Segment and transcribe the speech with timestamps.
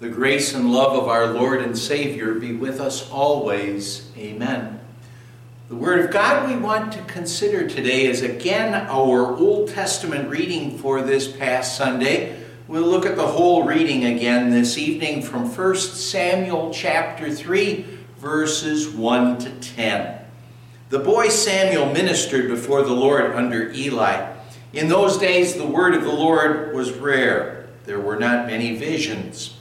[0.00, 4.10] The grace and love of our Lord and Savior be with us always.
[4.16, 4.80] Amen.
[5.68, 10.78] The Word of God we want to consider today is again our Old Testament reading
[10.78, 12.42] for this past Sunday.
[12.66, 17.84] We'll look at the whole reading again this evening from 1 Samuel chapter 3,
[18.16, 20.18] verses 1 to 10.
[20.88, 24.34] The boy Samuel ministered before the Lord under Eli.
[24.72, 27.68] In those days, the word of the Lord was rare.
[27.84, 29.58] There were not many visions.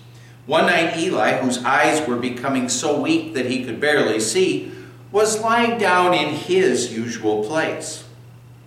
[0.50, 4.72] One night, Eli, whose eyes were becoming so weak that he could barely see,
[5.12, 8.04] was lying down in his usual place.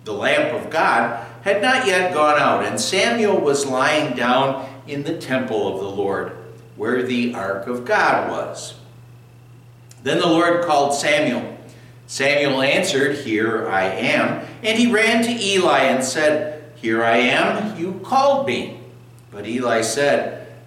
[0.05, 5.03] The lamp of God had not yet gone out, and Samuel was lying down in
[5.03, 6.31] the temple of the Lord,
[6.77, 8.75] where the ark of God was.
[10.03, 11.57] Then the Lord called Samuel.
[12.07, 14.47] Samuel answered, Here I am.
[14.63, 18.79] And he ran to Eli and said, Here I am, you called me.
[19.31, 20.43] But Eli said,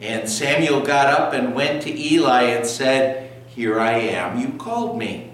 [0.00, 4.98] And Samuel got up and went to Eli and said, Here I am, you called
[4.98, 5.30] me.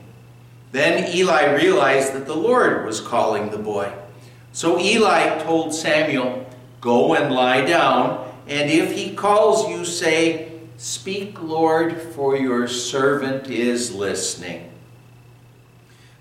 [0.73, 3.93] Then Eli realized that the Lord was calling the boy.
[4.53, 6.47] So Eli told Samuel,
[6.81, 13.49] Go and lie down, and if he calls you, say, Speak, Lord, for your servant
[13.49, 14.71] is listening.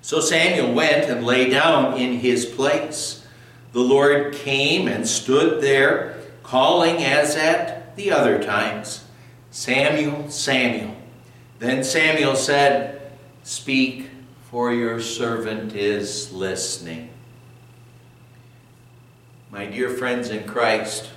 [0.02, 3.26] So Samuel went and lay down in his place.
[3.72, 9.04] The Lord came and stood there, calling as at the other times,
[9.52, 10.96] Samuel, Samuel.
[11.60, 13.12] Then Samuel said,
[13.44, 14.10] Speak,
[14.50, 17.10] for your servant is listening.
[19.52, 21.10] My dear friends in Christ,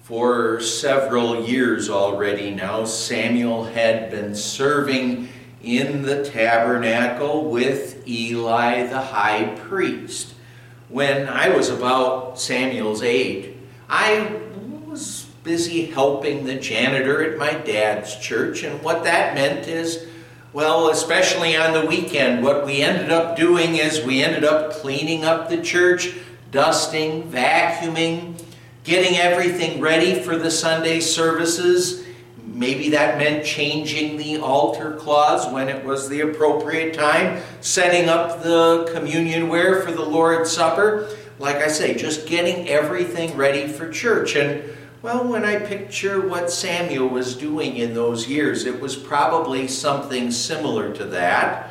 [0.00, 5.28] for several years already now, Samuel had been serving
[5.62, 10.32] in the tabernacle with Eli the high priest.
[10.88, 13.51] When I was about Samuel's age,
[13.94, 14.40] I
[14.88, 20.06] was busy helping the janitor at my dad's church, and what that meant is,
[20.54, 25.26] well, especially on the weekend, what we ended up doing is we ended up cleaning
[25.26, 26.14] up the church,
[26.50, 28.42] dusting, vacuuming,
[28.82, 32.06] getting everything ready for the Sunday services.
[32.46, 38.42] Maybe that meant changing the altar cloths when it was the appropriate time, setting up
[38.42, 41.10] the communion ware for the Lord's Supper
[41.42, 44.36] like I say, just getting everything ready for church.
[44.36, 44.62] And
[45.02, 50.30] well, when I picture what Samuel was doing in those years, it was probably something
[50.30, 51.70] similar to that.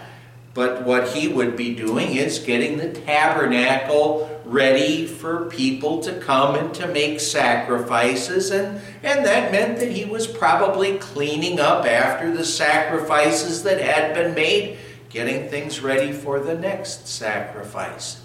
[0.53, 6.55] But what he would be doing is getting the tabernacle ready for people to come
[6.55, 8.51] and to make sacrifices.
[8.51, 14.13] And, and that meant that he was probably cleaning up after the sacrifices that had
[14.13, 18.20] been made, getting things ready for the next sacrifices.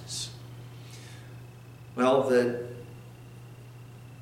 [1.97, 2.67] Well, the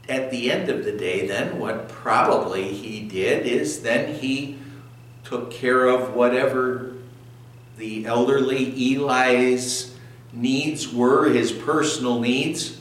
[0.08, 4.58] at the end of the day, then, what probably he did is then he
[5.24, 6.92] took care of whatever
[7.78, 9.96] the elderly Eli's
[10.32, 12.78] needs were, his personal needs.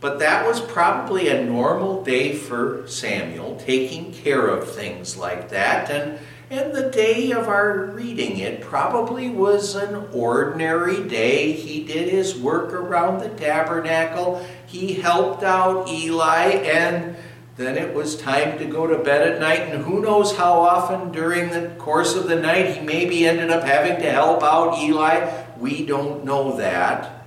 [0.00, 5.90] But that was probably a normal day for Samuel, taking care of things like that.
[5.90, 6.18] And
[6.50, 11.52] and the day of our reading, it probably was an ordinary day.
[11.52, 14.44] He did his work around the tabernacle.
[14.66, 17.14] He helped out Eli, and
[17.56, 19.60] then it was time to go to bed at night.
[19.60, 23.62] And who knows how often during the course of the night he maybe ended up
[23.62, 25.44] having to help out Eli.
[25.56, 27.26] We don't know that.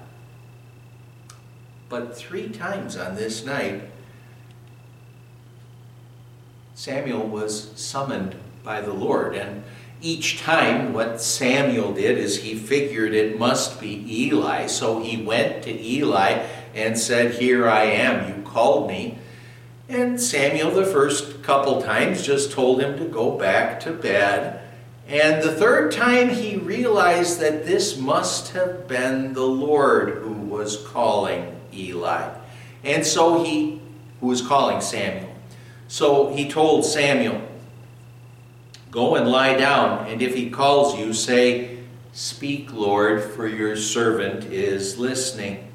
[1.88, 3.84] But three times on this night,
[6.74, 9.36] Samuel was summoned by the Lord.
[9.36, 9.64] And
[10.02, 14.68] each time, what Samuel did is he figured it must be Eli.
[14.68, 19.18] So he went to Eli and said, Here I am, you called me.
[19.90, 24.62] And Samuel, the first couple times, just told him to go back to bed.
[25.08, 30.78] And the third time, he realized that this must have been the Lord who was
[30.88, 32.34] calling Eli.
[32.84, 33.82] And so he,
[34.22, 35.34] who was calling Samuel.
[35.88, 37.42] So he told Samuel,
[38.94, 41.80] Go and lie down, and if he calls you, say,
[42.12, 45.68] Speak, Lord, for your servant is listening.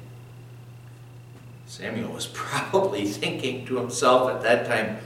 [1.65, 4.99] Samuel was probably thinking to himself at that time,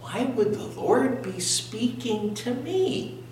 [0.00, 3.22] why would the Lord be speaking to me?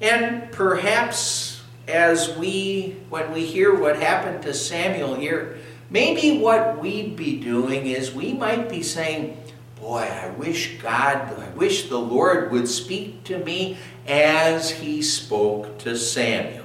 [0.00, 5.58] And perhaps as we, when we hear what happened to Samuel here,
[5.90, 9.36] maybe what we'd be doing is we might be saying,
[9.80, 13.76] Boy, I wish God, I wish the Lord would speak to me
[14.06, 16.64] as he spoke to Samuel.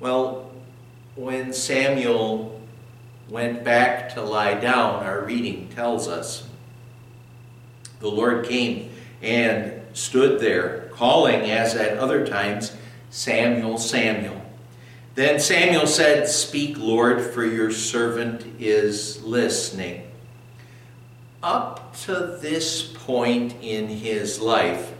[0.00, 0.50] Well,
[1.14, 2.60] when Samuel
[3.30, 6.48] went back to lie down, our reading tells us,
[8.00, 8.90] the Lord came
[9.22, 12.76] and stood there, calling as at other times,
[13.10, 14.42] Samuel, Samuel.
[15.14, 20.05] Then Samuel said, Speak, Lord, for your servant is listening.
[21.42, 24.94] Up to this point in his life,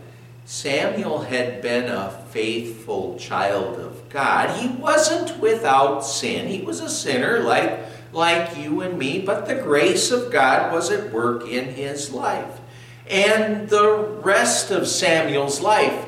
[0.45, 4.51] Samuel had been a faithful child of God.
[4.61, 6.47] He wasn't without sin.
[6.47, 7.81] He was a sinner like,
[8.13, 12.61] like you and me, but the grace of God was at work in his life.
[13.09, 16.07] And the rest of Samuel's life,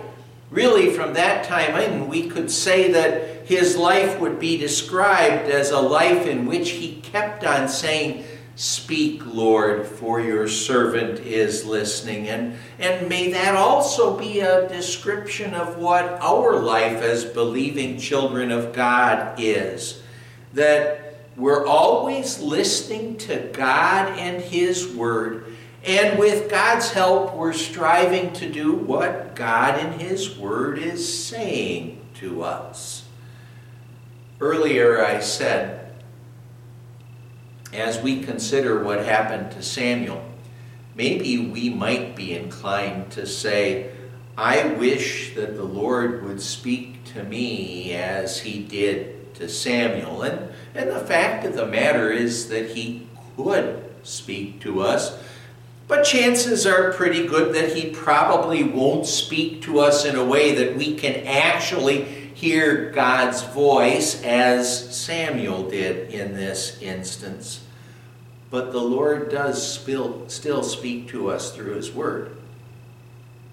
[0.50, 5.70] really from that time in, we could say that his life would be described as
[5.70, 8.24] a life in which he kept on saying,
[8.58, 12.26] Speak, Lord, for your servant is listening.
[12.26, 18.50] And, and may that also be a description of what our life as believing children
[18.50, 20.02] of God is.
[20.54, 25.54] That we're always listening to God and His Word.
[25.84, 32.00] And with God's help, we're striving to do what God and His Word is saying
[32.14, 33.04] to us.
[34.40, 35.87] Earlier, I said,
[37.72, 40.24] as we consider what happened to Samuel,
[40.94, 43.90] maybe we might be inclined to say,
[44.36, 50.22] I wish that the Lord would speak to me as he did to Samuel.
[50.22, 53.06] And, and the fact of the matter is that he
[53.36, 55.18] could speak to us,
[55.86, 60.54] but chances are pretty good that he probably won't speak to us in a way
[60.54, 67.64] that we can actually hear God's voice as Samuel did in this instance.
[68.48, 70.28] But the Lord does still,
[70.62, 72.36] speak to us through His Word.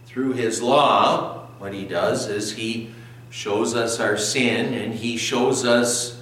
[0.06, 2.92] Through His law, what He does is He
[3.32, 6.22] shows us our sin and He shows us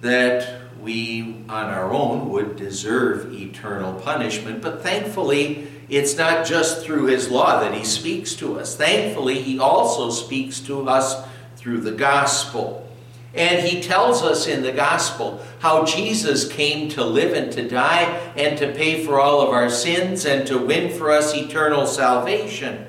[0.00, 4.62] that we on our own would deserve eternal punishment.
[4.62, 8.76] But thankfully, it's not just through His law that He speaks to us.
[8.76, 11.33] Thankfully, He also speaks to us
[11.64, 12.86] through the gospel.
[13.32, 18.02] And he tells us in the gospel how Jesus came to live and to die
[18.36, 22.84] and to pay for all of our sins and to win for us eternal salvation.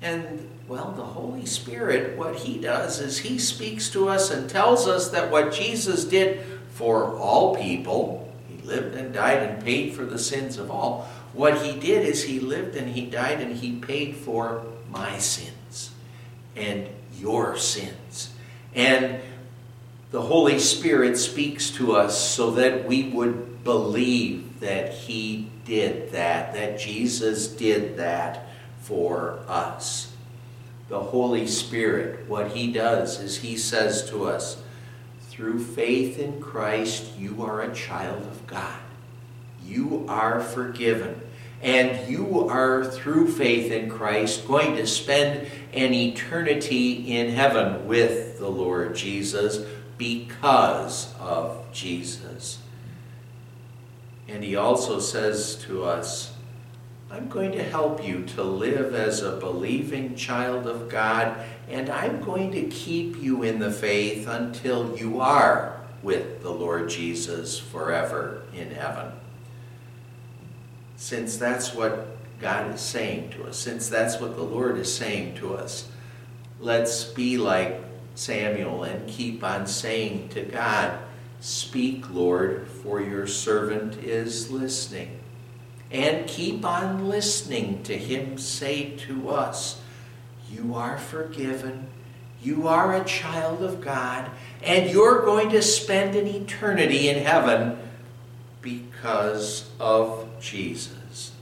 [0.00, 4.88] And, well, the Holy Spirit, what he does is he speaks to us and tells
[4.88, 6.40] us that what Jesus did
[6.70, 11.06] for all people, he lived and died and paid for the sins of all.
[11.34, 15.90] What he did is he lived and he died and he paid for my sins
[16.56, 18.32] and your sins.
[18.74, 19.20] And
[20.10, 26.54] the Holy Spirit speaks to us so that we would believe that He did that,
[26.54, 28.46] that Jesus did that
[28.80, 30.12] for us.
[30.88, 34.62] The Holy Spirit, what He does is He says to us,
[35.28, 38.80] through faith in Christ, you are a child of God.
[39.64, 41.20] You are forgiven.
[41.66, 48.38] And you are, through faith in Christ, going to spend an eternity in heaven with
[48.38, 49.66] the Lord Jesus
[49.98, 52.60] because of Jesus.
[54.28, 56.32] And he also says to us,
[57.10, 61.36] I'm going to help you to live as a believing child of God,
[61.68, 66.88] and I'm going to keep you in the faith until you are with the Lord
[66.88, 69.10] Jesus forever in heaven
[70.96, 75.36] since that's what God is saying to us, since that's what the Lord is saying
[75.36, 75.88] to us,
[76.60, 77.80] let's be like
[78.14, 80.98] Samuel and keep on saying to God,
[81.40, 85.20] Speak, Lord, for your servant is listening.
[85.90, 89.80] And keep on listening to him say to us,
[90.50, 91.86] You are forgiven,
[92.42, 94.30] you are a child of God,
[94.62, 97.78] and you're going to spend an eternity in heaven
[98.62, 101.32] because of Jesus.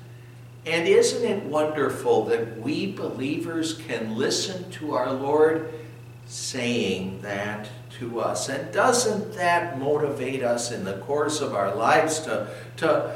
[0.67, 5.73] And isn't it wonderful that we believers can listen to our Lord
[6.27, 8.49] saying that to us?
[8.49, 12.49] And doesn't that motivate us in the course of our lives to,
[12.79, 13.15] to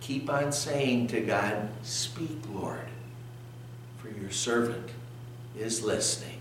[0.00, 2.88] keep on saying to God, Speak, Lord,
[3.98, 4.90] for your servant
[5.58, 6.38] is listening.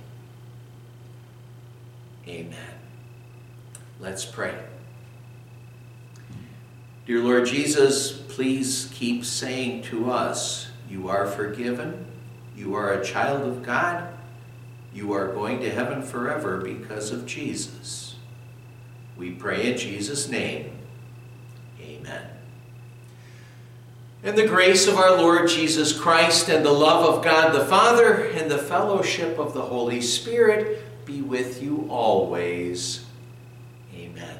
[2.27, 2.57] Amen.
[3.99, 4.55] Let's pray.
[7.05, 12.05] Dear Lord Jesus, please keep saying to us, You are forgiven,
[12.55, 14.07] you are a child of God,
[14.93, 18.15] you are going to heaven forever because of Jesus.
[19.17, 20.77] We pray in Jesus' name.
[21.81, 22.29] Amen.
[24.23, 28.27] And the grace of our Lord Jesus Christ and the love of God the Father
[28.29, 33.05] and the fellowship of the Holy Spirit be with you always.
[33.93, 34.37] Amen.